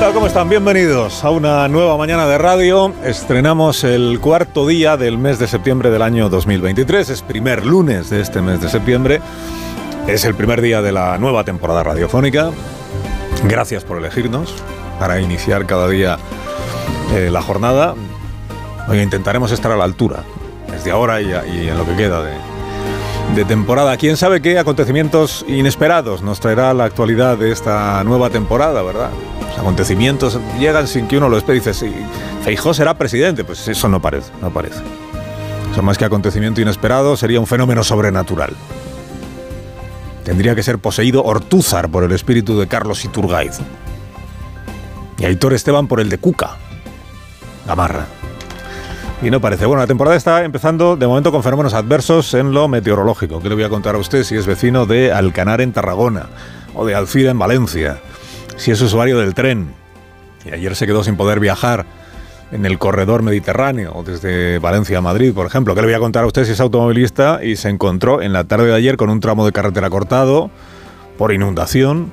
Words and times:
Tal? 0.00 0.14
¿Cómo 0.14 0.28
están? 0.28 0.48
Bienvenidos 0.48 1.24
a 1.24 1.30
una 1.30 1.68
nueva 1.68 1.98
mañana 1.98 2.26
de 2.26 2.38
radio. 2.38 2.94
Estrenamos 3.04 3.84
el 3.84 4.18
cuarto 4.18 4.66
día 4.66 4.96
del 4.96 5.18
mes 5.18 5.38
de 5.38 5.46
septiembre 5.46 5.90
del 5.90 6.00
año 6.00 6.30
2023. 6.30 7.10
Es 7.10 7.20
primer 7.20 7.66
lunes 7.66 8.08
de 8.08 8.22
este 8.22 8.40
mes 8.40 8.62
de 8.62 8.70
septiembre. 8.70 9.20
Es 10.06 10.24
el 10.24 10.34
primer 10.34 10.62
día 10.62 10.80
de 10.80 10.92
la 10.92 11.18
nueva 11.18 11.44
temporada 11.44 11.82
radiofónica. 11.82 12.50
Gracias 13.44 13.84
por 13.84 13.98
elegirnos 13.98 14.54
para 14.98 15.20
iniciar 15.20 15.66
cada 15.66 15.86
día 15.86 16.16
eh, 17.12 17.28
la 17.30 17.42
jornada. 17.42 17.94
Hoy 18.88 19.00
intentaremos 19.00 19.52
estar 19.52 19.70
a 19.70 19.76
la 19.76 19.84
altura 19.84 20.24
desde 20.70 20.92
ahora 20.92 21.20
y, 21.20 21.26
y 21.26 21.68
en 21.68 21.76
lo 21.76 21.84
que 21.84 21.96
queda 21.96 22.22
de, 22.22 22.49
de 23.34 23.44
temporada. 23.44 23.96
¿Quién 23.96 24.16
sabe 24.16 24.40
qué 24.40 24.58
acontecimientos 24.58 25.44
inesperados 25.46 26.22
nos 26.22 26.40
traerá 26.40 26.74
la 26.74 26.84
actualidad 26.84 27.38
de 27.38 27.52
esta 27.52 28.02
nueva 28.04 28.30
temporada, 28.30 28.82
verdad? 28.82 29.10
Los 29.48 29.58
acontecimientos 29.58 30.38
llegan 30.58 30.88
sin 30.88 31.06
que 31.06 31.18
uno 31.18 31.28
lo 31.28 31.38
espere. 31.38 31.58
Dice, 31.58 31.74
sí, 31.74 31.92
Feijó 32.44 32.74
será 32.74 32.94
presidente. 32.94 33.44
Pues 33.44 33.68
eso 33.68 33.88
no 33.88 34.00
parece, 34.00 34.32
no 34.40 34.50
parece. 34.50 34.80
Eso 35.72 35.82
más 35.82 35.96
que 35.96 36.04
acontecimiento 36.04 36.60
inesperado 36.60 37.16
sería 37.16 37.40
un 37.40 37.46
fenómeno 37.46 37.84
sobrenatural. 37.84 38.54
Tendría 40.24 40.54
que 40.54 40.62
ser 40.62 40.78
poseído 40.78 41.22
Ortúzar 41.22 41.88
por 41.88 42.04
el 42.04 42.12
espíritu 42.12 42.58
de 42.58 42.66
Carlos 42.66 43.04
Iturgaiz. 43.04 43.58
Y 45.18 45.24
Aitor 45.24 45.54
Esteban 45.54 45.86
por 45.86 46.00
el 46.00 46.08
de 46.08 46.18
Cuca. 46.18 46.56
Gamarra. 47.66 48.06
Y 49.22 49.30
no 49.30 49.38
parece. 49.38 49.66
Bueno, 49.66 49.82
la 49.82 49.86
temporada 49.86 50.16
está 50.16 50.44
empezando 50.44 50.96
de 50.96 51.06
momento 51.06 51.30
con 51.30 51.42
fenómenos 51.42 51.74
adversos 51.74 52.32
en 52.32 52.52
lo 52.52 52.68
meteorológico. 52.68 53.40
¿Qué 53.40 53.50
le 53.50 53.54
voy 53.54 53.64
a 53.64 53.68
contar 53.68 53.94
a 53.94 53.98
usted 53.98 54.24
si 54.24 54.34
es 54.34 54.46
vecino 54.46 54.86
de 54.86 55.12
Alcanar 55.12 55.60
en 55.60 55.72
Tarragona 55.72 56.26
o 56.74 56.86
de 56.86 56.94
Alcira 56.94 57.30
en 57.30 57.38
Valencia? 57.38 57.98
Si 58.56 58.70
es 58.70 58.80
usuario 58.80 59.18
del 59.18 59.34
tren 59.34 59.74
y 60.46 60.54
ayer 60.54 60.74
se 60.74 60.86
quedó 60.86 61.04
sin 61.04 61.16
poder 61.16 61.38
viajar 61.38 61.84
en 62.50 62.64
el 62.64 62.78
corredor 62.78 63.22
mediterráneo 63.22 64.02
desde 64.06 64.58
Valencia 64.58 64.96
a 64.98 65.00
Madrid, 65.02 65.34
por 65.34 65.46
ejemplo. 65.46 65.74
¿Qué 65.74 65.82
le 65.82 65.88
voy 65.88 65.94
a 65.94 66.00
contar 66.00 66.24
a 66.24 66.26
usted 66.26 66.46
si 66.46 66.52
es 66.52 66.60
automovilista 66.60 67.44
y 67.44 67.56
se 67.56 67.68
encontró 67.68 68.22
en 68.22 68.32
la 68.32 68.44
tarde 68.44 68.68
de 68.68 68.74
ayer 68.74 68.96
con 68.96 69.10
un 69.10 69.20
tramo 69.20 69.44
de 69.44 69.52
carretera 69.52 69.90
cortado 69.90 70.50
por 71.18 71.34
inundación 71.34 72.10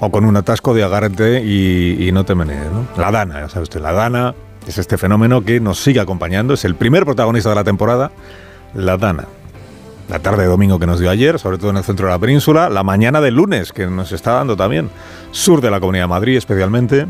o 0.00 0.10
con 0.10 0.24
un 0.24 0.36
atasco 0.36 0.74
de 0.74 0.82
agarte 0.82 1.44
y, 1.44 2.08
y 2.08 2.10
no 2.10 2.24
te 2.24 2.34
menees, 2.34 2.68
¿no? 2.72 2.88
La 3.00 3.12
Dana, 3.12 3.42
ya 3.42 3.48
sabe 3.48 3.62
usted, 3.62 3.80
la 3.80 3.92
Dana 3.92 4.34
es 4.66 4.78
este 4.78 4.98
fenómeno 4.98 5.42
que 5.42 5.60
nos 5.60 5.82
sigue 5.82 6.00
acompañando, 6.00 6.54
es 6.54 6.64
el 6.64 6.74
primer 6.74 7.04
protagonista 7.04 7.48
de 7.50 7.54
la 7.54 7.64
temporada, 7.64 8.12
la 8.74 8.96
Dana. 8.96 9.26
La 10.08 10.18
tarde 10.18 10.42
de 10.42 10.48
domingo 10.48 10.78
que 10.78 10.86
nos 10.86 11.00
dio 11.00 11.10
ayer, 11.10 11.38
sobre 11.38 11.58
todo 11.58 11.70
en 11.70 11.76
el 11.78 11.84
centro 11.84 12.06
de 12.06 12.12
la 12.12 12.18
península, 12.18 12.68
la 12.68 12.82
mañana 12.82 13.20
del 13.20 13.34
lunes 13.34 13.72
que 13.72 13.86
nos 13.86 14.12
está 14.12 14.32
dando 14.32 14.56
también, 14.56 14.90
sur 15.30 15.60
de 15.60 15.70
la 15.70 15.80
Comunidad 15.80 16.04
de 16.04 16.08
Madrid 16.08 16.36
especialmente, 16.36 17.06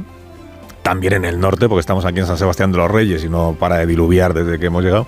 también 0.83 1.15
en 1.15 1.25
el 1.25 1.41
norte, 1.41 1.69
porque 1.69 1.81
estamos 1.81 2.05
aquí 2.05 2.21
en 2.21 2.27
San 2.27 2.39
Sebastián 2.39 2.71
de 2.71 2.79
los 2.79 2.91
Reyes 2.91 3.25
y 3.25 3.29
no 3.29 3.57
para 3.59 3.79
de 3.79 3.87
diluviar 3.87 4.35
desde 4.35 4.59
que 4.59 4.67
hemos 4.67 4.85
llegado. 4.85 5.07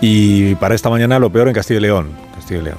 Y 0.00 0.54
para 0.56 0.74
esta 0.74 0.90
mañana 0.90 1.18
lo 1.18 1.30
peor 1.30 1.48
en 1.48 1.54
Castilla 1.54 1.78
y 1.78 1.82
León. 1.82 2.10
Castilla 2.34 2.60
y 2.60 2.64
León. 2.64 2.78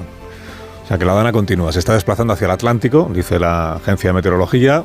O 0.84 0.88
sea 0.88 0.98
que 0.98 1.06
la 1.06 1.14
Dana 1.14 1.32
continúa, 1.32 1.72
se 1.74 1.80
está 1.80 1.94
desplazando 1.94 2.34
hacia 2.34 2.46
el 2.46 2.52
Atlántico, 2.52 3.10
dice 3.12 3.40
la 3.40 3.74
agencia 3.74 4.12
de 4.12 4.14
meteorología, 4.14 4.84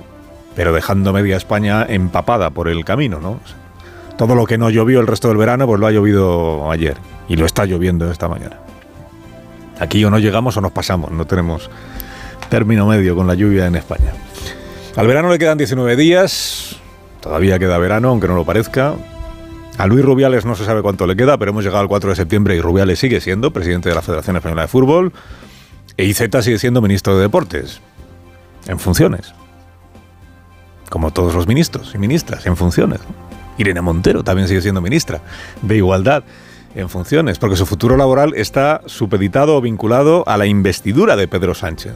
pero 0.56 0.72
dejando 0.72 1.12
media 1.12 1.36
España 1.36 1.84
empapada 1.86 2.50
por 2.50 2.68
el 2.68 2.84
camino, 2.84 3.20
¿no? 3.20 3.38
Todo 4.20 4.34
lo 4.34 4.44
que 4.44 4.58
no 4.58 4.68
llovió 4.68 5.00
el 5.00 5.06
resto 5.06 5.28
del 5.28 5.38
verano, 5.38 5.66
pues 5.66 5.80
lo 5.80 5.86
ha 5.86 5.92
llovido 5.92 6.70
ayer 6.70 6.98
y 7.26 7.36
lo 7.36 7.46
está 7.46 7.64
lloviendo 7.64 8.10
esta 8.10 8.28
mañana. 8.28 8.58
Aquí 9.78 10.04
o 10.04 10.10
no 10.10 10.18
llegamos 10.18 10.58
o 10.58 10.60
nos 10.60 10.72
pasamos, 10.72 11.10
no 11.10 11.24
tenemos 11.24 11.70
término 12.50 12.86
medio 12.86 13.16
con 13.16 13.26
la 13.26 13.32
lluvia 13.32 13.66
en 13.66 13.76
España. 13.76 14.12
Al 14.94 15.06
verano 15.06 15.30
le 15.30 15.38
quedan 15.38 15.56
19 15.56 15.96
días, 15.96 16.76
todavía 17.22 17.58
queda 17.58 17.78
verano, 17.78 18.10
aunque 18.10 18.28
no 18.28 18.34
lo 18.34 18.44
parezca. 18.44 18.92
A 19.78 19.86
Luis 19.86 20.04
Rubiales 20.04 20.44
no 20.44 20.54
se 20.54 20.66
sabe 20.66 20.82
cuánto 20.82 21.06
le 21.06 21.16
queda, 21.16 21.38
pero 21.38 21.52
hemos 21.52 21.64
llegado 21.64 21.80
al 21.80 21.88
4 21.88 22.10
de 22.10 22.16
septiembre 22.16 22.54
y 22.56 22.60
Rubiales 22.60 22.98
sigue 22.98 23.22
siendo 23.22 23.54
presidente 23.54 23.88
de 23.88 23.94
la 23.94 24.02
Federación 24.02 24.36
Española 24.36 24.60
de 24.60 24.68
Fútbol 24.68 25.14
e 25.96 26.04
IZ 26.04 26.28
sigue 26.42 26.58
siendo 26.58 26.82
ministro 26.82 27.16
de 27.16 27.22
Deportes, 27.22 27.80
en 28.66 28.78
funciones. 28.78 29.32
Como 30.90 31.10
todos 31.10 31.34
los 31.34 31.46
ministros 31.46 31.94
y 31.94 31.98
ministras, 31.98 32.44
en 32.44 32.58
funciones. 32.58 33.00
Irene 33.60 33.80
Montero 33.80 34.24
también 34.24 34.48
sigue 34.48 34.62
siendo 34.62 34.80
ministra 34.80 35.20
de 35.62 35.76
Igualdad 35.76 36.24
en 36.74 36.88
funciones, 36.88 37.38
porque 37.38 37.56
su 37.56 37.66
futuro 37.66 37.96
laboral 37.96 38.32
está 38.34 38.82
supeditado 38.86 39.56
o 39.56 39.60
vinculado 39.60 40.24
a 40.26 40.36
la 40.36 40.46
investidura 40.46 41.16
de 41.16 41.28
Pedro 41.28 41.54
Sánchez. 41.54 41.94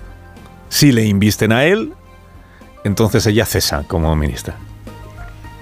Si 0.69 0.93
le 0.93 1.05
invisten 1.05 1.53
a 1.53 1.65
él, 1.65 1.93
entonces 2.83 3.27
ella 3.27 3.47
cesa 3.47 3.85
como 3.87 4.15
ministra. 4.17 4.57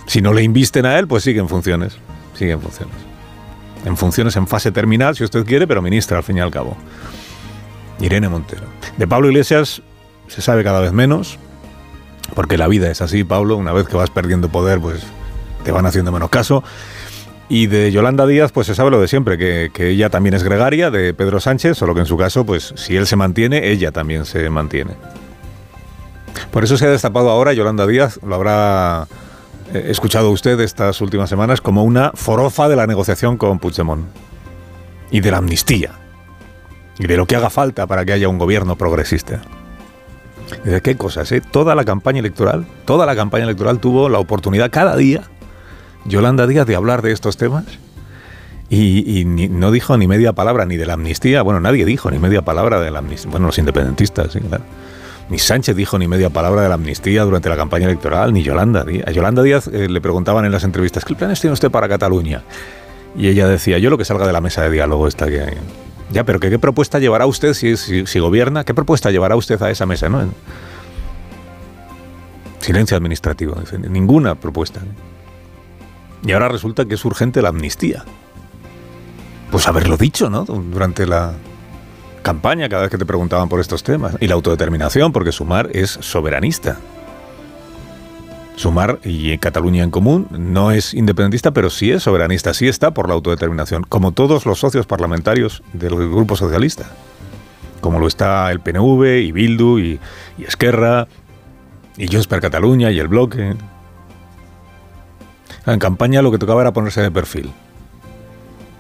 Si 0.07 0.21
no 0.21 0.33
le 0.33 0.43
invisten 0.43 0.87
a 0.87 0.99
él, 0.99 1.07
pues 1.07 1.23
sigue 1.25 1.41
en 1.41 1.49
funciones. 1.49 1.97
Sigue 2.35 2.53
en 2.53 2.61
funciones. 2.61 2.97
En 3.85 3.97
funciones 3.97 4.37
en 4.37 4.47
fase 4.47 4.73
terminal, 4.73 5.15
si 5.15 5.25
usted 5.25 5.45
quiere, 5.45 5.67
pero 5.67 5.83
ministra 5.83 6.19
al 6.19 6.25
fin 6.25 6.39
y 6.39 6.41
al 6.41 6.51
cabo. 6.51 6.77
Irene 8.01 8.29
Montero. 8.29 8.65
De 8.97 9.07
Pablo 9.07 9.29
Iglesias 9.29 9.83
se 10.29 10.41
sabe 10.41 10.65
cada 10.65 10.81
vez 10.81 10.93
menos, 10.93 11.39
porque 12.35 12.57
la 12.57 12.69
vida 12.69 12.91
es 12.91 13.03
así, 13.03 13.25
Pablo. 13.25 13.57
Una 13.57 13.73
vez 13.73 13.87
que 13.87 13.97
vas 13.97 14.11
perdiendo 14.11 14.49
poder, 14.49 14.81
pues 14.81 15.03
te 15.65 15.73
van 15.73 15.87
haciendo 15.87 16.13
menos 16.13 16.31
caso. 16.31 16.63
Y 17.49 17.67
de 17.67 17.93
Yolanda 17.93 18.27
Díaz, 18.27 18.53
pues 18.53 18.67
se 18.67 18.75
sabe 18.75 18.91
lo 18.91 19.01
de 19.01 19.09
siempre, 19.09 19.37
que, 19.37 19.71
que, 19.75 19.91
ella 19.91 20.09
también 20.09 20.35
es 20.35 20.43
gregaria 20.43 20.91
de 20.91 21.13
Pedro 21.13 21.39
Sánchez, 21.39 21.77
solo 21.77 21.95
que 21.95 22.01
en 22.01 22.07
su 22.07 22.17
caso, 22.17 22.47
pues 22.47 22.73
si 22.77 22.97
él 22.97 23.07
se 23.07 23.17
mantiene, 23.17 23.69
ella 23.69 23.93
también 23.93 24.25
se 24.25 24.49
mantiene. 24.49 24.93
Por 26.51 26.65
eso 26.65 26.77
se 26.77 26.87
ha 26.87 26.91
destapado 26.91 27.31
ahora 27.31 27.53
Yolanda 27.53 27.87
Díaz, 27.87 28.19
lo 28.23 28.35
habrá 28.35 29.07
eh, 29.75 29.87
escuchado 29.89 30.31
usted 30.31 30.59
estas 30.61 31.01
últimas 31.01 31.29
semanas, 31.29 31.61
como 31.61 31.85
una 31.85 32.13
forofa 32.15 32.69
de 32.69 32.77
la 32.77 32.87
negociación 32.87 33.37
con 33.37 33.59
Puigdemont 33.59 34.07
y 35.11 35.21
de 35.21 35.31
la 35.31 35.39
amnistía 35.39 35.93
y 36.99 37.07
de 37.07 37.17
lo 37.17 37.27
que 37.27 37.37
haga 37.37 37.51
falta 37.51 37.87
para 37.87 38.05
que 38.05 38.13
haya 38.13 38.29
un 38.29 38.39
gobierno 38.39 38.77
progresista. 38.77 39.41
¿Y 40.65 40.69
de 40.69 40.81
qué 40.81 40.97
cosas? 40.97 41.31
Eh? 41.33 41.41
Toda 41.41 41.75
la 41.75 41.85
campaña 41.85 42.21
electoral, 42.21 42.67
toda 42.85 43.07
la 43.07 43.17
campaña 43.17 43.45
electoral 43.45 43.79
tuvo 43.79 44.09
la 44.09 44.19
oportunidad 44.19 44.71
cada 44.71 44.97
día 44.97 45.23
Yolanda 46.05 46.47
Díaz 46.47 46.67
de 46.67 46.75
hablar 46.75 47.03
de 47.03 47.13
estos 47.13 47.37
temas 47.37 47.65
y, 48.69 49.25
no 49.25 49.71
dijo 49.71 49.99
ni 49.99 50.09
media 50.09 50.33
palabra 50.33 50.65
ni 50.65 50.77
de 50.77 50.87
la 50.87 50.95
amnistía. 50.95 51.43
Bueno, 51.43 51.61
nadie 51.61 51.85
dijo 51.85 52.11
ni 52.11 52.19
media 52.19 52.43
palabra 52.43 52.81
de 52.81 52.91
la 52.91 53.01
amnistía. 53.01 53.31
Bueno, 53.31 53.47
los 53.47 53.59
independentistas, 53.59 54.33
sí, 54.33 54.41
claro. 54.41 54.65
Ni 55.29 55.39
Sánchez 55.39 55.77
dijo 55.77 55.99
ni 55.99 56.09
media 56.09 56.31
palabra 56.31 56.63
de 56.63 56.69
la 56.69 56.75
amnistía 56.75 57.25
durante 57.25 57.49
la 57.49 57.57
campaña 57.57 57.87
electoral, 57.87 58.33
ni 58.33 58.43
Yolanda 58.43 58.85
Díaz. 58.85 59.07
A 59.07 59.11
Yolanda 59.11 59.43
Díaz 59.43 59.69
eh, 59.69 59.89
le 59.89 60.01
preguntaban 60.01 60.45
en 60.45 60.53
las 60.53 60.65
entrevistas, 60.65 61.05
¿qué 61.05 61.15
planes 61.15 61.41
tiene 61.41 61.53
usted 61.53 61.71
para 61.71 61.89
Cataluña? 61.89 62.43
Y 63.17 63.29
ella 63.29 63.47
decía, 63.47 63.79
yo 63.79 63.91
lo 63.91 63.99
que 63.99 64.07
salga 64.07 64.27
de 64.27 64.33
la 64.33 64.41
mesa 64.41 64.63
de 64.63 64.71
diálogo 64.71 65.07
esta 65.07 65.27
que. 65.27 65.55
Ya, 66.11 66.25
pero 66.25 66.41
¿qué, 66.41 66.59
propuesta 66.59 66.99
llevará 66.99 67.27
usted 67.27 67.55
si, 67.55 68.19
gobierna? 68.21 68.65
¿Qué 68.65 68.75
propuesta 68.75 69.11
llevará 69.11 69.37
usted 69.37 69.61
a 69.63 69.71
esa 69.71 69.87
mesa? 69.87 70.09
¿no? 70.09 70.29
Silencio 72.61 72.97
administrativo. 72.97 73.55
Ninguna 73.89 74.35
propuesta. 74.35 74.81
Y 76.25 76.33
ahora 76.33 76.49
resulta 76.49 76.85
que 76.85 76.95
es 76.95 77.05
urgente 77.05 77.43
la 77.43 77.49
amnistía. 77.49 78.05
Pues 79.51 79.69
haberlo 79.69 79.97
dicho, 79.97 80.31
¿no? 80.31 80.45
Durante 80.45 81.07
la 81.07 81.35
campaña, 82.23 82.69
cada 82.69 82.83
vez 82.83 82.91
que 82.91 82.99
te 82.99 83.05
preguntaban 83.05 83.49
por 83.49 83.61
estos 83.61 83.83
temas. 83.83 84.17
Y 84.21 84.29
la 84.29 84.35
autodeterminación, 84.35 85.13
porque 85.13 85.33
Sumar 85.33 85.69
es 85.73 85.91
soberanista. 86.01 86.79
Sumar 88.57 89.01
y 89.03 89.37
Cataluña 89.39 89.83
en 89.83 89.91
común 89.91 90.29
no 90.31 90.71
es 90.71 90.95
independentista, 90.95 91.51
pero 91.51 91.71
sí 91.71 91.91
es 91.91 92.05
soberanista, 92.05 92.55
sí 92.55 92.69
está 92.69 92.93
por 92.93 93.09
la 93.09 93.15
autodeterminación, 93.15 93.83
como 93.83 94.13
todos 94.13 94.47
los 94.47 94.61
socios 94.61 94.87
parlamentarios 94.87 95.63
del 95.73 95.95
Grupo 95.95 96.37
Socialista. 96.37 96.91
Como 97.81 97.99
lo 97.99 98.07
está 98.07 98.51
el 98.53 98.61
PNV 98.61 99.21
y 99.23 99.33
Bildu 99.33 99.79
y, 99.79 100.01
y 100.39 100.45
Esquerra 100.45 101.09
y 101.97 102.07
Junts 102.07 102.27
per 102.27 102.41
Cataluña 102.41 102.91
y 102.91 102.99
el 103.01 103.09
Bloque. 103.09 103.57
En 105.67 105.79
campaña 105.79 106.23
lo 106.23 106.31
que 106.31 106.39
tocaba 106.39 106.63
era 106.63 106.73
ponerse 106.73 107.01
de 107.01 107.11
perfil. 107.11 107.53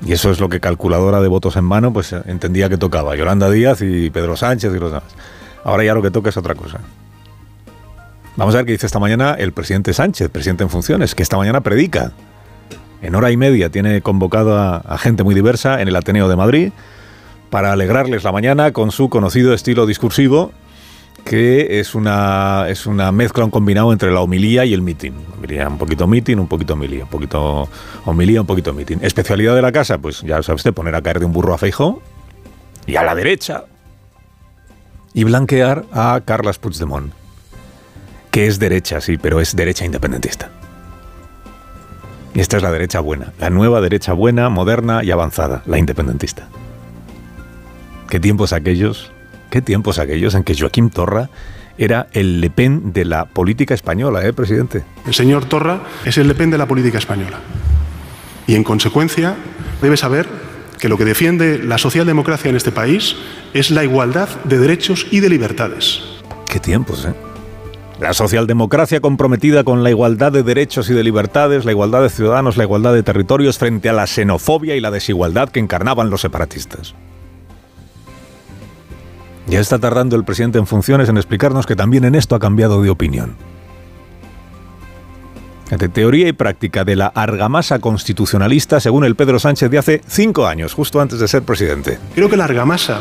Y 0.05 0.13
eso 0.13 0.31
es 0.31 0.41
lo 0.41 0.49
que 0.49 0.61
calculadora 0.61 1.21
de 1.21 1.29
votos 1.29 1.57
en 1.57 1.65
mano 1.65 1.93
pues 1.93 2.13
entendía 2.13 2.69
que 2.69 2.77
tocaba. 2.77 3.15
Yolanda 3.15 3.49
Díaz 3.51 3.83
y 3.83 4.11
Pedro 4.11 4.37
Sánchez 4.37 4.75
y 4.75 4.79
los 4.79 4.91
demás. 4.91 5.13
Ahora 5.65 5.85
ya 5.85 5.95
lo 5.95 6.03
que 6.03 6.11
toca 6.11 6.31
es 6.31 6.37
otra 6.37 6.55
cosa. 6.55 6.81
Vamos 8.37 8.55
a 8.55 8.59
ver 8.59 8.67
qué 8.67 8.73
dice 8.73 8.87
esta 8.87 8.99
mañana 8.99 9.35
el 9.39 9.53
presidente 9.53 9.93
Sánchez, 9.93 10.31
presidente 10.31 10.65
en 10.65 10.71
funciones, 10.71 11.15
que 11.15 11.23
esta 11.23 11.37
mañana 11.37 11.61
predica. 11.61 12.13
En 13.03 13.15
hora 13.15 13.31
y 13.31 13.37
media 13.37 13.69
tiene 13.69 14.01
convocado 14.01 14.57
a, 14.59 14.99
gente 14.99 15.23
muy 15.23 15.35
diversa 15.35 15.83
en 15.83 15.89
el 15.89 15.97
Ateneo 15.97 16.29
de 16.29 16.37
Madrid 16.37 16.73
para 17.51 17.73
alegrarles 17.73 18.25
la 18.25 18.33
mañana 18.33 18.73
con 18.73 18.91
su 18.91 19.09
conocido 19.09 19.53
estilo 19.53 19.87
discursivo 19.87 20.53
que 21.25 21.81
es 21.81 21.95
una, 21.95 22.67
es 22.69 22.87
una 22.87 23.13
mezcla, 23.13 23.45
un 23.45 23.51
combinado 23.51 23.93
entre 23.93 24.11
la 24.11 24.21
homilía 24.21 24.65
y 24.65 24.75
el 24.75 24.83
meeting. 24.83 25.13
Un 25.13 25.79
poquito 25.79 26.07
meeting, 26.07 26.37
un 26.37 26.49
poquito 26.49 26.75
homilía, 26.75 27.05
un 27.05 27.11
poquito 27.11 27.69
homilía, 28.05 28.41
un 28.41 28.47
poquito 28.47 28.73
meeting. 28.73 28.99
Especialidad 29.03 29.55
de 29.55 29.63
la 29.63 29.73
casa, 29.73 29.99
pues 29.99 30.23
ya 30.23 30.43
sabe 30.43 30.57
usted, 30.57 30.73
poner 30.73 30.95
a 30.95 31.03
caer 31.03 31.21
de 31.21 31.27
un 31.27 31.33
burro 31.33 31.55
a 31.55 31.59
Feijóo 31.59 32.03
y 32.87 32.97
a 32.97 33.03
la 33.03 33.15
derecha 33.15 33.65
y 35.15 35.25
blanquear 35.25 35.85
a 35.93 36.21
Carles 36.25 36.59
Puigdemont, 36.59 37.13
que 38.31 38.47
es 38.47 38.59
derecha, 38.59 39.01
sí, 39.01 39.19
pero 39.19 39.41
es 39.41 39.55
derecha 39.55 39.85
independentista. 39.85 40.51
Y 42.35 42.41
esta 42.41 42.57
es 42.57 42.63
la 42.63 42.73
derecha 42.73 43.01
buena, 43.01 43.33
la 43.39 43.51
nueva 43.51 43.81
derecha 43.81 44.15
buena, 44.15 44.49
moderna 44.49 45.05
y 45.05 45.11
avanzada, 45.11 45.63
la 45.67 45.79
independentista. 45.79 46.49
¿Qué 48.09 48.21
tiempos 48.21 48.53
aquellos 48.53 49.12
Qué 49.53 49.61
tiempos 49.61 49.99
aquellos 49.99 50.35
en 50.35 50.45
que 50.45 50.57
Joaquín 50.59 50.89
Torra 50.89 51.29
era 51.77 52.07
el 52.15 52.41
Le 52.41 52.49
Pen 52.49 52.95
de 52.95 53.05
la 53.05 53.27
política 53.27 53.75
española, 53.75 54.27
¿eh, 54.27 54.33
presidente? 54.33 54.83
El 55.07 55.13
señor 55.13 55.45
Torra 55.45 55.83
es 56.07 56.17
el 56.17 56.27
Le 56.27 56.35
Pen 56.35 56.51
de 56.51 56.57
la 56.57 56.65
política 56.65 56.97
española. 56.97 57.39
Y 58.47 58.55
en 58.55 58.65
consecuencia 58.65 59.37
debe 59.83 59.99
saber 59.99 60.27
que 60.81 60.89
lo 60.89 60.97
que 60.97 61.05
defiende 61.05 61.59
la 61.59 61.77
socialdemocracia 61.77 62.49
en 62.49 62.57
este 62.57 62.73
país 62.73 63.15
es 63.53 63.71
la 63.71 63.85
igualdad 63.85 64.31
de 64.45 64.57
derechos 64.57 65.07
y 65.11 65.21
de 65.21 65.29
libertades. 65.29 66.01
Qué 66.49 66.59
tiempos, 66.59 67.05
¿eh? 67.05 67.13
La 68.01 68.15
socialdemocracia 68.15 69.01
comprometida 69.01 69.65
con 69.65 69.85
la 69.85 69.91
igualdad 69.91 70.33
de 70.33 70.45
derechos 70.45 70.89
y 70.89 70.95
de 70.95 71.05
libertades, 71.05 71.67
la 71.67 71.73
igualdad 71.73 72.01
de 72.01 72.09
ciudadanos, 72.09 72.57
la 72.57 72.65
igualdad 72.65 72.95
de 72.95 73.03
territorios 73.03 73.59
frente 73.59 73.91
a 73.91 73.93
la 73.93 74.07
xenofobia 74.07 74.77
y 74.77 74.81
la 74.81 74.91
desigualdad 74.91 75.51
que 75.51 75.61
encarnaban 75.61 76.09
los 76.09 76.23
separatistas. 76.23 76.95
Ya 79.53 79.61
está 79.61 79.79
tardando 79.79 80.17
el 80.17 80.25
presidente 80.25 80.59
en 80.59 80.67
funciones 80.67 81.11
en 81.11 81.19
explicarnos 81.19 81.67
que 81.67 81.77
también 81.77 82.07
en 82.07 82.15
esto 82.15 82.35
ha 82.35 82.39
cambiado 82.39 82.81
de 82.81 82.89
opinión. 82.89 83.37
De 85.69 85.91
teoría 85.91 86.27
y 86.27 86.33
práctica 86.33 86.85
de 86.85 86.97
la 86.97 87.09
argamasa 87.09 87.79
constitucionalista, 87.79 88.81
según 88.81 89.05
el 89.05 89.15
Pedro 89.15 89.39
Sánchez 89.39 89.71
de 89.71 89.77
hace 89.77 90.01
cinco 90.07 90.47
años, 90.47 90.73
justo 90.73 91.03
antes 91.03 91.19
de 91.19 91.29
ser 91.29 91.43
presidente. 91.43 91.99
Creo 92.15 92.31
que 92.31 92.39
la 92.39 92.45
argamasa, 92.45 93.01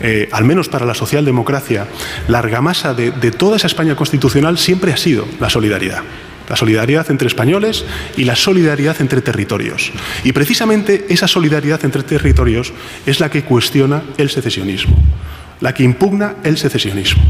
eh, 0.00 0.30
al 0.32 0.44
menos 0.44 0.70
para 0.70 0.86
la 0.86 0.94
socialdemocracia, 0.94 1.86
la 2.26 2.38
argamasa 2.38 2.94
de, 2.94 3.10
de 3.10 3.30
toda 3.30 3.56
esa 3.56 3.66
España 3.66 3.94
constitucional 3.94 4.56
siempre 4.56 4.94
ha 4.94 4.96
sido 4.96 5.26
la 5.40 5.50
solidaridad 5.50 6.00
la 6.48 6.56
solidaridad 6.56 7.10
entre 7.10 7.28
españoles 7.28 7.84
y 8.16 8.24
la 8.24 8.36
solidaridad 8.36 9.00
entre 9.00 9.22
territorios. 9.22 9.92
Y 10.24 10.32
precisamente 10.32 11.06
esa 11.08 11.28
solidaridad 11.28 11.82
entre 11.84 12.02
territorios 12.02 12.74
es 13.06 13.20
la 13.20 13.30
que 13.30 13.44
cuestiona 13.44 14.02
el 14.18 14.28
secesionismo 14.28 14.98
la 15.62 15.72
que 15.72 15.84
impugna 15.84 16.34
el 16.42 16.58
secesionismo. 16.58 17.22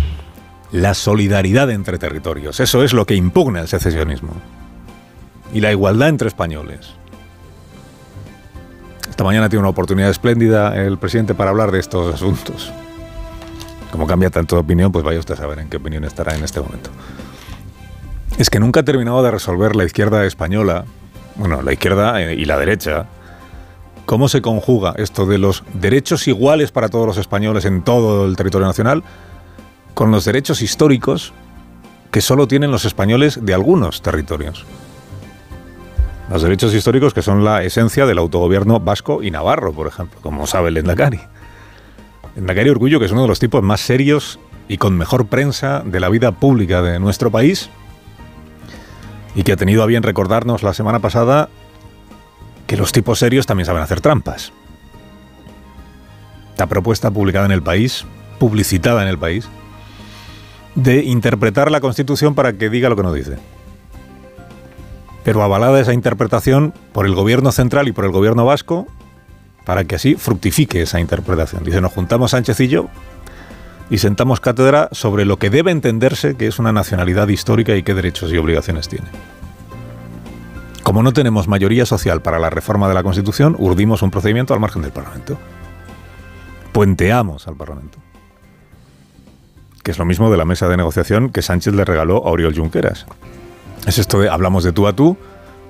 La 0.72 0.94
solidaridad 0.94 1.70
entre 1.70 1.98
territorios, 1.98 2.60
eso 2.60 2.82
es 2.82 2.94
lo 2.94 3.04
que 3.04 3.14
impugna 3.14 3.60
el 3.60 3.68
secesionismo. 3.68 4.32
Y 5.52 5.60
la 5.60 5.70
igualdad 5.70 6.08
entre 6.08 6.28
españoles. 6.28 6.94
Esta 9.10 9.22
mañana 9.22 9.50
tiene 9.50 9.60
una 9.60 9.68
oportunidad 9.68 10.08
espléndida 10.08 10.74
el 10.82 10.96
presidente 10.96 11.34
para 11.34 11.50
hablar 11.50 11.72
de 11.72 11.78
estos 11.78 12.14
asuntos. 12.14 12.72
Como 13.90 14.06
cambia 14.06 14.30
tanto 14.30 14.56
de 14.56 14.62
opinión, 14.62 14.90
pues 14.90 15.04
vaya 15.04 15.18
usted 15.18 15.34
a 15.34 15.36
saber 15.36 15.58
en 15.58 15.68
qué 15.68 15.76
opinión 15.76 16.02
estará 16.04 16.34
en 16.34 16.42
este 16.42 16.58
momento. 16.62 16.88
Es 18.38 18.48
que 18.48 18.58
nunca 18.58 18.80
ha 18.80 18.82
terminado 18.82 19.22
de 19.22 19.30
resolver 19.30 19.76
la 19.76 19.84
izquierda 19.84 20.24
española, 20.24 20.86
bueno, 21.36 21.60
la 21.60 21.74
izquierda 21.74 22.22
eh, 22.22 22.34
y 22.34 22.46
la 22.46 22.58
derecha, 22.58 23.08
¿Cómo 24.06 24.28
se 24.28 24.42
conjuga 24.42 24.94
esto 24.96 25.26
de 25.26 25.38
los 25.38 25.62
derechos 25.74 26.26
iguales 26.28 26.72
para 26.72 26.88
todos 26.88 27.06
los 27.06 27.18
españoles 27.18 27.64
en 27.64 27.82
todo 27.82 28.26
el 28.26 28.36
territorio 28.36 28.66
nacional 28.66 29.02
con 29.94 30.10
los 30.10 30.24
derechos 30.24 30.60
históricos 30.62 31.32
que 32.10 32.20
solo 32.20 32.46
tienen 32.48 32.70
los 32.70 32.84
españoles 32.84 33.38
de 33.42 33.54
algunos 33.54 34.02
territorios? 34.02 34.64
Los 36.30 36.42
derechos 36.42 36.74
históricos 36.74 37.14
que 37.14 37.22
son 37.22 37.44
la 37.44 37.62
esencia 37.62 38.06
del 38.06 38.18
autogobierno 38.18 38.80
vasco 38.80 39.22
y 39.22 39.30
navarro, 39.30 39.72
por 39.72 39.86
ejemplo, 39.86 40.18
como 40.22 40.46
sabe 40.46 40.70
el 40.70 40.78
Endacari. 40.78 41.20
Endacari 42.36 42.70
Orgullo, 42.70 42.98
que 42.98 43.06
es 43.06 43.12
uno 43.12 43.22
de 43.22 43.28
los 43.28 43.38
tipos 43.38 43.62
más 43.62 43.80
serios 43.80 44.38
y 44.66 44.78
con 44.78 44.96
mejor 44.96 45.26
prensa 45.26 45.82
de 45.84 46.00
la 46.00 46.08
vida 46.08 46.32
pública 46.32 46.80
de 46.82 46.98
nuestro 46.98 47.30
país, 47.30 47.68
y 49.34 49.42
que 49.42 49.52
ha 49.52 49.56
tenido 49.56 49.82
a 49.82 49.86
bien 49.86 50.02
recordarnos 50.02 50.62
la 50.62 50.74
semana 50.74 50.98
pasada 51.00 51.48
que 52.72 52.78
los 52.78 52.90
tipos 52.90 53.18
serios 53.18 53.44
también 53.44 53.66
saben 53.66 53.82
hacer 53.82 54.00
trampas. 54.00 54.50
La 56.56 56.66
propuesta 56.68 57.10
publicada 57.10 57.44
en 57.44 57.52
el 57.52 57.62
país, 57.62 58.06
publicitada 58.38 59.02
en 59.02 59.08
el 59.08 59.18
país, 59.18 59.46
de 60.74 61.04
interpretar 61.04 61.70
la 61.70 61.82
Constitución 61.82 62.34
para 62.34 62.54
que 62.54 62.70
diga 62.70 62.88
lo 62.88 62.96
que 62.96 63.02
no 63.02 63.12
dice. 63.12 63.36
Pero 65.22 65.42
avalada 65.42 65.80
esa 65.80 65.92
interpretación 65.92 66.72
por 66.92 67.04
el 67.04 67.14
gobierno 67.14 67.52
central 67.52 67.88
y 67.88 67.92
por 67.92 68.06
el 68.06 68.10
gobierno 68.10 68.46
vasco, 68.46 68.86
para 69.66 69.84
que 69.84 69.96
así 69.96 70.14
fructifique 70.14 70.80
esa 70.80 70.98
interpretación. 70.98 71.64
Dice, 71.64 71.82
nos 71.82 71.92
juntamos 71.92 72.30
Sánchez 72.30 72.58
y 72.60 72.68
yo 72.68 72.88
y 73.90 73.98
sentamos 73.98 74.40
cátedra 74.40 74.88
sobre 74.92 75.26
lo 75.26 75.36
que 75.36 75.50
debe 75.50 75.72
entenderse 75.72 76.36
que 76.36 76.46
es 76.46 76.58
una 76.58 76.72
nacionalidad 76.72 77.28
histórica 77.28 77.76
y 77.76 77.82
qué 77.82 77.92
derechos 77.92 78.32
y 78.32 78.38
obligaciones 78.38 78.88
tiene. 78.88 79.08
Como 80.92 81.04
no 81.04 81.14
tenemos 81.14 81.48
mayoría 81.48 81.86
social 81.86 82.20
para 82.20 82.38
la 82.38 82.50
reforma 82.50 82.86
de 82.86 82.92
la 82.92 83.02
Constitución, 83.02 83.56
urdimos 83.58 84.02
un 84.02 84.10
procedimiento 84.10 84.52
al 84.52 84.60
margen 84.60 84.82
del 84.82 84.92
Parlamento. 84.92 85.38
Puenteamos 86.72 87.48
al 87.48 87.56
Parlamento. 87.56 87.96
Que 89.82 89.92
es 89.92 89.98
lo 89.98 90.04
mismo 90.04 90.30
de 90.30 90.36
la 90.36 90.44
mesa 90.44 90.68
de 90.68 90.76
negociación 90.76 91.30
que 91.30 91.40
Sánchez 91.40 91.72
le 91.72 91.86
regaló 91.86 92.18
a 92.26 92.30
Oriol 92.30 92.54
Junqueras. 92.54 93.06
Es 93.86 93.96
esto 93.96 94.20
de 94.20 94.28
hablamos 94.28 94.64
de 94.64 94.72
tú 94.72 94.86
a 94.86 94.92
tú, 94.92 95.16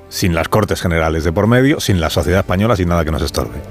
sin 0.08 0.34
las 0.34 0.48
Cortes 0.48 0.82
Generales 0.82 1.22
de 1.22 1.30
por 1.30 1.46
medio, 1.46 1.78
sin 1.78 2.00
la 2.00 2.10
sociedad 2.10 2.40
española, 2.40 2.74
sin 2.74 2.88
nada 2.88 3.04
que 3.04 3.12
nos 3.12 3.22
estorbe. 3.22 3.62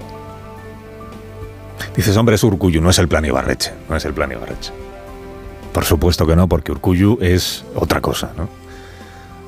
Dices, 1.97 2.15
hombre, 2.15 2.36
es 2.36 2.44
Urcuyu, 2.45 2.81
no 2.81 2.92
es 2.92 2.97
el 2.97 3.09
plan 3.09 3.25
Ibarreche, 3.25 3.74
no 3.89 3.97
es 3.97 4.06
el 4.06 4.13
plan 4.13 4.31
Ibarreche. 4.31 4.71
Por 5.74 5.83
supuesto 5.83 6.25
que 6.25 6.38
no, 6.38 6.47
porque 6.47 6.71
Urcuyu 6.71 7.18
es 7.19 7.65
otra 7.75 8.00
cosa, 8.00 8.31
¿no? 8.38 8.47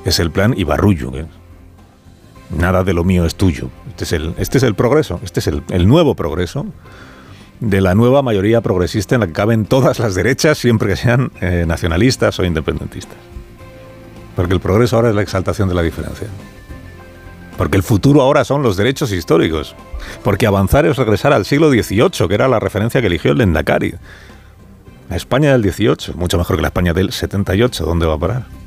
Es 0.03 0.19
el 0.19 0.31
plan 0.31 0.53
Ibarruyu, 0.57 1.09
que 1.09 1.42
nada 2.57 2.83
de 2.83 2.93
lo 2.93 3.03
mío 3.03 3.25
es 3.25 3.35
tuyo. 3.35 3.69
Este 3.89 4.03
es 4.03 4.13
el, 4.13 4.33
este 4.37 4.73
progreso, 4.73 5.19
este 5.23 5.39
es 5.39 5.47
el, 5.47 5.87
nuevo 5.87 6.15
progreso 6.15 6.65
de 7.59 7.81
la 7.81 7.95
nueva 7.95 8.21
mayoría 8.21 8.61
progresista 8.61 9.15
en 9.15 9.21
la 9.21 9.27
que 9.27 9.33
caben 9.33 9.65
todas 9.65 9.99
las 9.99 10.15
derechas, 10.15 10.57
siempre 10.57 10.89
que 10.89 10.95
sean 10.95 11.31
eh, 11.41 11.65
nacionalistas 11.67 12.39
o 12.39 12.45
independentistas. 12.45 13.17
Porque 14.35 14.53
el 14.53 14.59
progreso 14.59 14.95
ahora 14.95 15.09
es 15.09 15.15
la 15.15 15.21
exaltación 15.21 15.69
de 15.69 15.75
la 15.75 15.83
diferencia. 15.83 16.27
Porque 17.57 17.77
el 17.77 17.83
futuro 17.83 18.21
ahora 18.21 18.43
son 18.43 18.63
los 18.63 18.77
derechos 18.77 19.11
históricos. 19.11 19.75
Porque 20.23 20.47
avanzar 20.47 20.85
es 20.85 20.97
regresar 20.97 21.33
al 21.33 21.45
siglo 21.45 21.69
XVIII, 21.69 22.27
que 22.27 22.33
era 22.33 22.47
la 22.47 22.59
referencia 22.59 22.99
que 22.99 23.07
eligió 23.07 23.31
el 23.31 23.37
Lendakari. 23.37 23.93
La 25.09 25.15
España 25.15 25.51
del 25.55 25.71
XVIII, 25.71 26.15
mucho 26.15 26.37
mejor 26.37 26.55
que 26.55 26.63
la 26.63 26.69
España 26.69 26.93
del 26.93 27.11
78, 27.11 27.85
¿dónde 27.85 28.07
va 28.07 28.15
a 28.15 28.19
parar? 28.19 28.62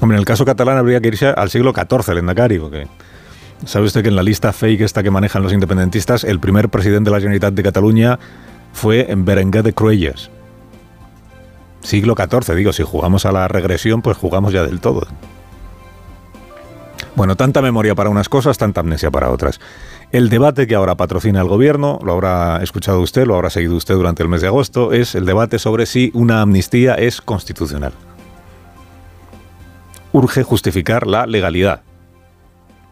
Hombre, 0.00 0.16
en 0.16 0.20
el 0.20 0.26
caso 0.26 0.44
catalán 0.44 0.76
habría 0.76 1.00
que 1.00 1.08
irse 1.08 1.28
al 1.28 1.50
siglo 1.50 1.72
XIV, 1.72 2.12
el 2.12 2.18
Endacari, 2.18 2.58
porque 2.58 2.86
sabe 3.64 3.86
usted 3.86 4.02
que 4.02 4.08
en 4.08 4.16
la 4.16 4.22
lista 4.22 4.52
fake 4.52 4.82
esta 4.82 5.02
que 5.02 5.10
manejan 5.10 5.42
los 5.42 5.52
independentistas, 5.52 6.24
el 6.24 6.38
primer 6.38 6.68
presidente 6.68 7.08
de 7.08 7.16
la 7.16 7.20
Generalitat 7.20 7.54
de 7.54 7.62
Cataluña 7.62 8.18
fue 8.72 9.10
en 9.10 9.24
Berenguer 9.24 9.62
de 9.62 9.72
Cruelles. 9.72 10.30
Siglo 11.80 12.14
XIV, 12.14 12.54
digo, 12.54 12.72
si 12.72 12.82
jugamos 12.82 13.24
a 13.24 13.32
la 13.32 13.48
regresión, 13.48 14.02
pues 14.02 14.16
jugamos 14.16 14.52
ya 14.52 14.64
del 14.64 14.80
todo. 14.80 15.06
Bueno, 17.14 17.34
tanta 17.36 17.62
memoria 17.62 17.94
para 17.94 18.10
unas 18.10 18.28
cosas, 18.28 18.58
tanta 18.58 18.80
amnesia 18.80 19.10
para 19.10 19.30
otras. 19.30 19.60
El 20.12 20.28
debate 20.28 20.66
que 20.66 20.74
ahora 20.74 20.96
patrocina 20.96 21.40
el 21.40 21.48
gobierno, 21.48 21.98
lo 22.04 22.12
habrá 22.12 22.62
escuchado 22.62 23.00
usted, 23.00 23.26
lo 23.26 23.36
habrá 23.36 23.48
seguido 23.48 23.76
usted 23.76 23.94
durante 23.94 24.22
el 24.22 24.28
mes 24.28 24.42
de 24.42 24.48
agosto, 24.48 24.92
es 24.92 25.14
el 25.14 25.24
debate 25.24 25.58
sobre 25.58 25.86
si 25.86 26.10
una 26.12 26.42
amnistía 26.42 26.94
es 26.96 27.22
constitucional 27.22 27.94
urge 30.12 30.42
justificar 30.42 31.06
la 31.06 31.26
legalidad 31.26 31.82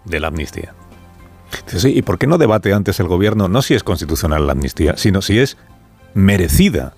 de 0.04 0.20
la 0.20 0.28
amnistía. 0.28 0.74
¿y 1.84 2.02
por 2.02 2.18
qué 2.18 2.26
no 2.26 2.38
debate 2.38 2.72
antes 2.72 2.98
el 3.00 3.08
gobierno 3.08 3.48
no 3.48 3.62
si 3.62 3.74
es 3.74 3.82
constitucional 3.82 4.46
la 4.46 4.52
amnistía, 4.52 4.96
sino 4.96 5.22
si 5.22 5.38
es 5.38 5.56
merecida 6.14 6.94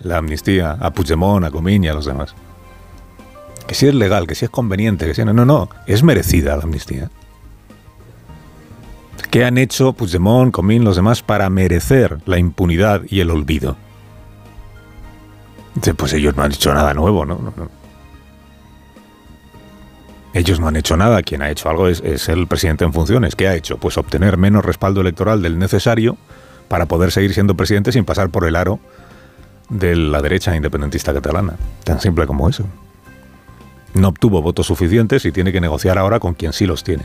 la 0.00 0.18
amnistía 0.18 0.72
a 0.72 0.90
Puigdemont, 0.92 1.44
a 1.44 1.50
Comín 1.50 1.84
y 1.84 1.88
a 1.88 1.94
los 1.94 2.06
demás? 2.06 2.34
Que 3.66 3.74
si 3.74 3.86
es 3.86 3.94
legal, 3.94 4.26
que 4.26 4.34
si 4.34 4.44
es 4.44 4.50
conveniente, 4.50 5.06
que 5.06 5.14
si 5.14 5.24
no, 5.24 5.32
no, 5.32 5.44
no, 5.44 5.68
es 5.86 6.02
merecida 6.02 6.56
la 6.56 6.64
amnistía. 6.64 7.10
¿Qué 9.30 9.44
han 9.44 9.58
hecho 9.58 9.92
Puigdemont, 9.92 10.52
Comín, 10.52 10.82
los 10.84 10.96
demás 10.96 11.22
para 11.22 11.48
merecer 11.50 12.18
la 12.26 12.38
impunidad 12.38 13.02
y 13.08 13.20
el 13.20 13.30
olvido? 13.30 13.76
Pues 15.96 16.12
ellos 16.12 16.36
no 16.36 16.42
han 16.42 16.52
hecho 16.52 16.74
nada 16.74 16.92
nuevo, 16.94 17.24
¿no? 17.24 17.36
no, 17.36 17.54
no. 17.56 17.79
Ellos 20.32 20.60
no 20.60 20.68
han 20.68 20.76
hecho 20.76 20.96
nada, 20.96 21.22
quien 21.22 21.42
ha 21.42 21.50
hecho 21.50 21.68
algo 21.68 21.88
es, 21.88 22.00
es 22.00 22.28
el 22.28 22.46
presidente 22.46 22.84
en 22.84 22.92
funciones. 22.92 23.34
¿Qué 23.34 23.48
ha 23.48 23.54
hecho? 23.54 23.78
Pues 23.78 23.98
obtener 23.98 24.36
menos 24.36 24.64
respaldo 24.64 25.00
electoral 25.00 25.42
del 25.42 25.58
necesario 25.58 26.16
para 26.68 26.86
poder 26.86 27.10
seguir 27.10 27.34
siendo 27.34 27.56
presidente 27.56 27.90
sin 27.90 28.04
pasar 28.04 28.30
por 28.30 28.46
el 28.46 28.54
aro 28.54 28.78
de 29.70 29.96
la 29.96 30.22
derecha 30.22 30.54
independentista 30.54 31.12
catalana. 31.12 31.56
Tan 31.84 32.00
simple 32.00 32.26
como 32.26 32.48
eso. 32.48 32.64
No 33.94 34.08
obtuvo 34.08 34.40
votos 34.40 34.66
suficientes 34.66 35.24
y 35.24 35.32
tiene 35.32 35.52
que 35.52 35.60
negociar 35.60 35.98
ahora 35.98 36.20
con 36.20 36.34
quien 36.34 36.52
sí 36.52 36.66
los 36.66 36.84
tiene. 36.84 37.04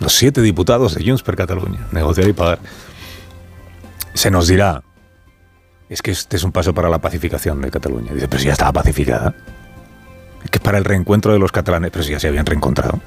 Los 0.00 0.12
siete 0.12 0.42
diputados 0.42 0.94
de 0.94 1.04
Junts 1.04 1.22
per 1.22 1.36
Cataluña. 1.36 1.86
Negociar 1.92 2.28
y 2.28 2.32
pagar. 2.32 2.58
Se 4.14 4.30
nos 4.30 4.48
dirá, 4.48 4.82
es 5.88 6.02
que 6.02 6.10
este 6.10 6.36
es 6.36 6.42
un 6.42 6.52
paso 6.52 6.74
para 6.74 6.88
la 6.88 6.98
pacificación 6.98 7.60
de 7.60 7.70
Cataluña. 7.70 8.12
Dice, 8.12 8.28
pero 8.28 8.40
si 8.40 8.46
ya 8.46 8.52
estaba 8.52 8.72
pacificada. 8.72 9.34
Que 10.50 10.60
para 10.60 10.78
el 10.78 10.84
reencuentro 10.84 11.32
de 11.32 11.38
los 11.38 11.52
catalanes, 11.52 11.90
pero 11.90 12.04
si 12.04 12.12
ya 12.12 12.20
se 12.20 12.28
habían 12.28 12.46
reencontrado. 12.46 13.00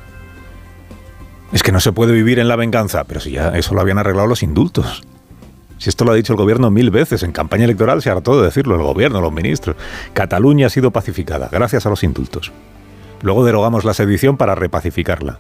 Es 1.52 1.64
que 1.64 1.72
no 1.72 1.80
se 1.80 1.92
puede 1.92 2.14
vivir 2.14 2.40
en 2.40 2.48
la 2.48 2.56
venganza, 2.56 3.04
pero 3.06 3.20
si 3.20 3.32
ya 3.32 3.50
eso 3.50 3.74
lo 3.74 3.82
habían 3.82 3.98
arreglado 3.98 4.28
los 4.28 4.44
indultos. 4.44 5.04
Si 5.80 5.90
esto 5.90 6.04
lo 6.04 6.12
ha 6.12 6.16
dicho 6.16 6.34
el 6.34 6.38
gobierno 6.38 6.70
mil 6.70 6.92
veces, 6.92 7.24
en 7.24 7.32
campaña 7.32 7.64
electoral 7.64 8.02
se 8.02 8.10
hartó 8.10 8.38
de 8.40 8.46
decirlo, 8.46 8.76
el 8.76 8.84
gobierno, 8.84 9.22
los 9.22 9.32
ministros. 9.32 9.78
Cataluña 10.14 10.68
ha 10.68 10.70
sido 10.70 10.92
pacificada 10.92 11.50
gracias 11.52 11.86
a 11.86 11.90
los 11.90 12.04
indultos. 12.04 12.52
Luego 13.22 13.46
derogamos 13.46 13.86
la 13.86 13.94
sedición 13.94 14.38
para 14.38 14.56
repacificarla. 14.56 15.40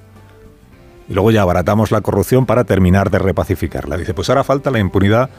Y 1.09 1.13
luego 1.13 1.31
ya 1.31 1.41
abaratamos 1.41 1.91
la 1.91 2.01
corrupción 2.01 2.45
para 2.45 2.63
terminar 2.63 3.11
de 3.11 3.19
repacificarla. 3.19 3.97
Dice, 3.97 4.13
pues 4.13 4.29
ahora 4.29 4.43
falta 4.43 4.71
la 4.71 4.79
impunidad 4.79 5.29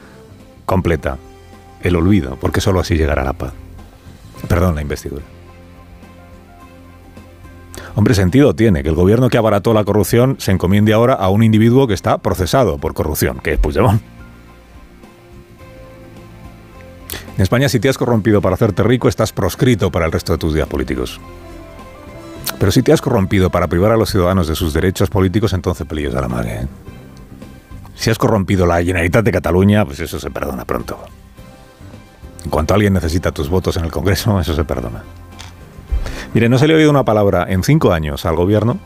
completa, 0.65 1.17
el 1.81 1.95
olvido, 1.95 2.37
porque 2.39 2.61
solo 2.61 2.79
así 2.79 2.95
llegará 2.95 3.23
la 3.23 3.33
paz. 3.33 3.53
Perdón, 4.47 4.75
la 4.75 4.81
investidura. 4.81 5.23
Hombre, 7.95 8.15
sentido 8.15 8.55
tiene 8.55 8.83
que 8.83 8.89
el 8.89 8.95
gobierno 8.95 9.29
que 9.29 9.37
abarató 9.37 9.73
la 9.73 9.83
corrupción 9.83 10.35
se 10.39 10.51
encomiende 10.51 10.93
ahora 10.93 11.13
a 11.13 11.29
un 11.29 11.43
individuo 11.43 11.87
que 11.87 11.93
está 11.93 12.17
procesado 12.19 12.77
por 12.77 12.93
corrupción, 12.93 13.39
que 13.39 13.53
es 13.53 13.59
Puigdemont. 13.59 14.01
En 17.35 17.41
España, 17.41 17.69
si 17.69 17.79
te 17.79 17.89
has 17.89 17.97
corrompido 17.97 18.41
para 18.41 18.55
hacerte 18.55 18.83
rico, 18.83 19.07
estás 19.07 19.33
proscrito 19.33 19.91
para 19.91 20.05
el 20.05 20.11
resto 20.11 20.33
de 20.33 20.37
tus 20.37 20.53
días 20.53 20.67
políticos. 20.67 21.19
Pero 22.59 22.71
si 22.71 22.83
te 22.83 22.93
has 22.93 23.01
corrompido 23.01 23.49
para 23.49 23.67
privar 23.67 23.91
a 23.91 23.97
los 23.97 24.11
ciudadanos 24.11 24.47
de 24.47 24.55
sus 24.55 24.73
derechos 24.73 25.09
políticos, 25.09 25.51
entonces 25.53 25.87
pelillos 25.87 26.13
a 26.15 26.21
la 26.21 26.27
madre. 26.27 26.61
¿eh? 26.61 26.67
Si 27.95 28.09
has 28.09 28.17
corrompido 28.17 28.65
la 28.65 28.77
Generalitat 28.77 29.25
de 29.25 29.31
Cataluña, 29.31 29.85
pues 29.85 29.99
eso 29.99 30.19
se 30.19 30.29
perdona 30.29 30.65
pronto. 30.65 30.99
En 32.43 32.49
cuanto 32.49 32.73
alguien 32.73 32.93
necesita 32.93 33.31
tus 33.31 33.49
votos 33.49 33.77
en 33.77 33.85
el 33.85 33.91
Congreso, 33.91 34.39
eso 34.39 34.53
se 34.53 34.63
perdona. 34.63 35.03
Mire, 36.33 36.49
no 36.49 36.57
se 36.57 36.67
le 36.67 36.73
ha 36.73 36.77
oído 36.77 36.89
una 36.89 37.03
palabra 37.03 37.45
en 37.49 37.63
cinco 37.63 37.91
años 37.91 38.25
al 38.25 38.35
gobierno. 38.35 38.79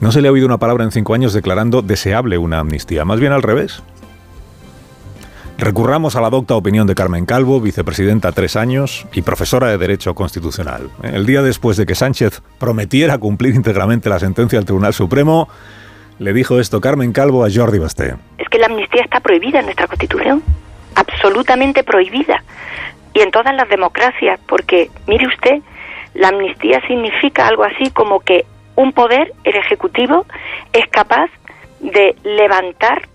No 0.00 0.10
se 0.10 0.20
le 0.20 0.28
ha 0.28 0.32
oído 0.32 0.46
una 0.46 0.58
palabra 0.58 0.82
en 0.84 0.90
cinco 0.90 1.14
años 1.14 1.32
declarando 1.32 1.80
deseable 1.80 2.38
una 2.38 2.58
amnistía. 2.58 3.04
Más 3.04 3.20
bien 3.20 3.32
al 3.32 3.42
revés. 3.42 3.82
Recurramos 5.58 6.16
a 6.16 6.20
la 6.20 6.28
docta 6.28 6.56
opinión 6.56 6.88
de 6.88 6.96
Carmen 6.96 7.24
Calvo, 7.24 7.60
vicepresidenta 7.60 8.32
tres 8.32 8.56
años 8.56 9.06
y 9.12 9.22
profesora 9.22 9.68
de 9.68 9.78
Derecho 9.78 10.12
Constitucional. 10.12 10.90
El 11.04 11.24
día 11.24 11.40
después 11.40 11.76
de 11.76 11.86
que 11.86 11.94
Sánchez 11.94 12.42
prometiera 12.58 13.18
cumplir 13.18 13.54
íntegramente 13.54 14.08
la 14.08 14.18
sentencia 14.18 14.58
del 14.58 14.66
Tribunal 14.66 14.92
Supremo, 14.92 15.48
le 16.18 16.32
dijo 16.32 16.58
esto 16.58 16.80
Carmen 16.80 17.12
Calvo 17.12 17.44
a 17.44 17.48
Jordi 17.48 17.78
Basté. 17.78 18.16
Es 18.38 18.48
que 18.48 18.58
la 18.58 18.66
amnistía 18.66 19.02
está 19.02 19.20
prohibida 19.20 19.60
en 19.60 19.66
nuestra 19.66 19.86
Constitución, 19.86 20.42
absolutamente 20.96 21.84
prohibida, 21.84 22.42
y 23.14 23.20
en 23.20 23.30
todas 23.30 23.54
las 23.54 23.68
democracias, 23.68 24.40
porque, 24.48 24.90
mire 25.06 25.28
usted, 25.28 25.62
la 26.14 26.28
amnistía 26.28 26.80
significa 26.86 27.46
algo 27.46 27.64
así 27.64 27.90
como 27.90 28.20
que 28.20 28.44
un 28.76 28.92
poder, 28.92 29.32
el 29.44 29.56
Ejecutivo, 29.56 30.26
es 30.72 30.86
capaz 30.88 31.30
de 31.80 32.14
levantar 32.24 33.08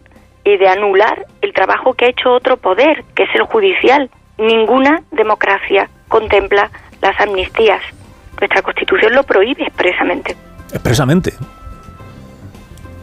y 0.43 0.57
de 0.57 0.67
anular 0.67 1.25
el 1.41 1.53
trabajo 1.53 1.93
que 1.93 2.05
ha 2.05 2.09
hecho 2.09 2.31
otro 2.31 2.57
poder, 2.57 3.03
que 3.15 3.23
es 3.23 3.29
el 3.35 3.43
judicial. 3.43 4.09
Ninguna 4.37 5.01
democracia 5.11 5.89
contempla 6.07 6.69
las 7.01 7.19
amnistías. 7.19 7.81
Nuestra 8.39 8.61
Constitución 8.61 9.13
lo 9.13 9.23
prohíbe 9.23 9.63
expresamente. 9.63 10.35
Expresamente. 10.71 11.33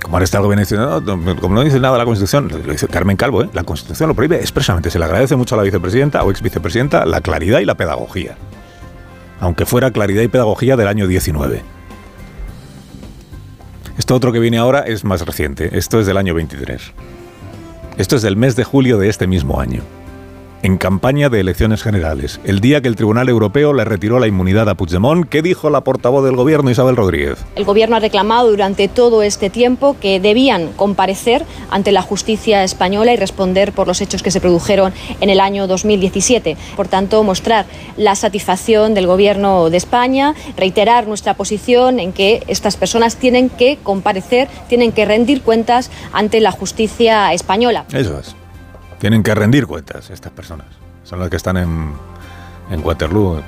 Como 0.02 0.16
ahora 0.16 0.24
está 0.24 0.38
como 0.38 1.54
no 1.54 1.62
dice 1.62 1.80
nada 1.80 1.96
la 1.96 2.04
Constitución, 2.04 2.48
lo 2.48 2.72
dice 2.72 2.88
Carmen 2.88 3.16
Calvo, 3.16 3.42
¿eh? 3.42 3.48
la 3.52 3.64
Constitución 3.64 4.08
lo 4.08 4.14
prohíbe 4.14 4.36
expresamente. 4.36 4.90
Se 4.90 4.98
le 4.98 5.06
agradece 5.06 5.34
mucho 5.34 5.54
a 5.54 5.58
la 5.58 5.64
vicepresidenta 5.64 6.22
o 6.22 6.30
ex 6.30 6.42
vicepresidenta 6.42 7.06
la 7.06 7.20
claridad 7.20 7.60
y 7.60 7.64
la 7.64 7.74
pedagogía. 7.74 8.36
Aunque 9.44 9.66
fuera 9.66 9.90
claridad 9.90 10.22
y 10.22 10.28
pedagogía 10.28 10.76
del 10.76 10.88
año 10.88 11.06
19. 11.06 11.62
Esto 13.98 14.14
otro 14.14 14.32
que 14.32 14.38
viene 14.38 14.56
ahora 14.56 14.80
es 14.80 15.04
más 15.04 15.20
reciente. 15.20 15.76
Esto 15.76 16.00
es 16.00 16.06
del 16.06 16.16
año 16.16 16.34
23. 16.34 16.92
Esto 17.98 18.16
es 18.16 18.22
del 18.22 18.36
mes 18.36 18.56
de 18.56 18.64
julio 18.64 18.98
de 18.98 19.08
este 19.08 19.26
mismo 19.26 19.60
año 19.60 19.82
en 20.64 20.78
campaña 20.78 21.28
de 21.28 21.40
elecciones 21.40 21.82
generales, 21.82 22.40
el 22.42 22.60
día 22.60 22.80
que 22.80 22.88
el 22.88 22.96
Tribunal 22.96 23.28
Europeo 23.28 23.74
le 23.74 23.84
retiró 23.84 24.18
la 24.18 24.26
inmunidad 24.26 24.66
a 24.70 24.74
Puigdemont. 24.74 25.28
¿Qué 25.28 25.42
dijo 25.42 25.68
la 25.68 25.82
portavoz 25.82 26.24
del 26.24 26.36
Gobierno, 26.36 26.70
Isabel 26.70 26.96
Rodríguez? 26.96 27.44
El 27.54 27.66
Gobierno 27.66 27.96
ha 27.96 28.00
reclamado 28.00 28.48
durante 28.48 28.88
todo 28.88 29.22
este 29.22 29.50
tiempo 29.50 29.94
que 30.00 30.20
debían 30.20 30.72
comparecer 30.72 31.44
ante 31.68 31.92
la 31.92 32.00
justicia 32.00 32.64
española 32.64 33.12
y 33.12 33.16
responder 33.16 33.72
por 33.72 33.86
los 33.86 34.00
hechos 34.00 34.22
que 34.22 34.30
se 34.30 34.40
produjeron 34.40 34.94
en 35.20 35.28
el 35.28 35.38
año 35.38 35.66
2017. 35.66 36.56
Por 36.76 36.88
tanto, 36.88 37.22
mostrar 37.22 37.66
la 37.98 38.14
satisfacción 38.14 38.94
del 38.94 39.06
Gobierno 39.06 39.68
de 39.68 39.76
España, 39.76 40.34
reiterar 40.56 41.06
nuestra 41.06 41.34
posición 41.34 42.00
en 42.00 42.14
que 42.14 42.42
estas 42.48 42.78
personas 42.78 43.16
tienen 43.16 43.50
que 43.50 43.76
comparecer, 43.82 44.48
tienen 44.70 44.92
que 44.92 45.04
rendir 45.04 45.42
cuentas 45.42 45.90
ante 46.14 46.40
la 46.40 46.52
justicia 46.52 47.34
española. 47.34 47.84
Eso 47.92 48.18
es. 48.18 48.34
Tienen 49.04 49.22
que 49.22 49.34
rendir 49.34 49.66
cuentas 49.66 50.08
estas 50.08 50.32
personas. 50.32 50.66
Son 51.02 51.18
las 51.18 51.28
que 51.28 51.36
están 51.36 51.58
en, 51.58 51.92
en 52.70 52.82
Waterloo. 52.82 53.42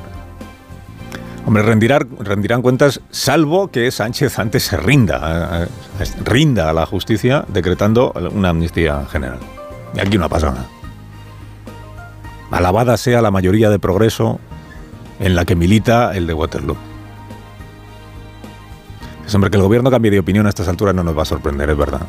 Hombre, 1.46 1.62
rendirán, 1.62 2.10
rendirán 2.18 2.60
cuentas 2.60 3.00
salvo 3.10 3.68
que 3.68 3.90
Sánchez 3.90 4.38
antes 4.38 4.64
se 4.64 4.76
rinda, 4.76 5.66
rinda 6.22 6.68
a 6.68 6.75
la 6.75 6.84
justicia 6.84 7.46
decretando 7.48 8.12
una 8.34 8.50
amnistía 8.50 9.06
general. 9.06 9.38
Y 9.94 10.00
aquí 10.00 10.18
no 10.18 10.26
ha. 10.26 10.66
Alabada 12.50 12.98
sea 12.98 13.22
la 13.22 13.30
mayoría 13.30 13.70
de 13.70 13.78
progreso 13.78 14.38
en 15.20 15.34
la 15.34 15.46
que 15.46 15.56
milita 15.56 16.14
el 16.14 16.26
de 16.26 16.34
Waterloo. 16.34 16.76
Hombre 19.32 19.48
que 19.50 19.56
el 19.56 19.62
gobierno 19.62 19.90
cambie 19.90 20.10
de 20.10 20.18
opinión 20.18 20.44
a 20.44 20.50
estas 20.50 20.68
alturas 20.68 20.94
no 20.94 21.02
nos 21.02 21.16
va 21.16 21.22
a 21.22 21.25
sorprender, 21.25 21.70
es 21.70 21.78
verdad. 21.78 22.02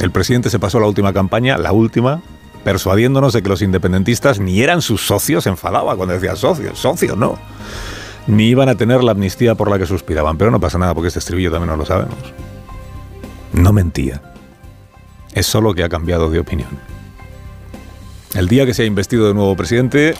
El 0.00 0.10
presidente 0.10 0.50
se 0.50 0.58
pasó 0.58 0.80
la 0.80 0.86
última 0.86 1.12
campaña, 1.12 1.56
la 1.56 1.72
última, 1.72 2.20
persuadiéndonos 2.64 3.32
de 3.32 3.42
que 3.42 3.48
los 3.48 3.62
independentistas 3.62 4.40
ni 4.40 4.60
eran 4.60 4.82
sus 4.82 5.06
socios, 5.06 5.46
enfadaba 5.46 5.96
cuando 5.96 6.14
decía 6.14 6.34
socios, 6.34 6.78
socios 6.78 7.16
no, 7.16 7.38
ni 8.26 8.44
iban 8.44 8.68
a 8.68 8.74
tener 8.74 9.04
la 9.04 9.12
amnistía 9.12 9.54
por 9.54 9.70
la 9.70 9.78
que 9.78 9.86
suspiraban. 9.86 10.36
Pero 10.36 10.50
no 10.50 10.60
pasa 10.60 10.78
nada 10.78 10.94
porque 10.94 11.08
este 11.08 11.20
estribillo 11.20 11.50
también 11.50 11.70
no 11.70 11.76
lo 11.76 11.86
sabemos. 11.86 12.16
No 13.52 13.72
mentía. 13.72 14.20
Es 15.32 15.46
solo 15.46 15.74
que 15.74 15.84
ha 15.84 15.88
cambiado 15.88 16.30
de 16.30 16.40
opinión. 16.40 16.70
El 18.34 18.48
día 18.48 18.66
que 18.66 18.74
se 18.74 18.82
ha 18.82 18.86
investido 18.86 19.28
de 19.28 19.34
nuevo 19.34 19.56
presidente, 19.56 20.14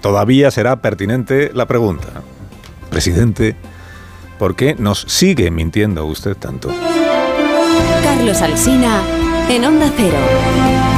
todavía 0.00 0.50
será 0.50 0.80
pertinente 0.80 1.50
la 1.52 1.66
pregunta. 1.66 2.22
Presidente, 2.90 3.56
¿por 4.38 4.54
qué 4.54 4.76
nos 4.76 5.00
sigue 5.08 5.50
mintiendo 5.50 6.04
usted 6.06 6.36
tanto? 6.36 6.70
Carlos 8.02 8.42
Alsina 8.42 9.02
en 9.48 9.64
Onda 9.64 9.90
Cero. 9.96 10.89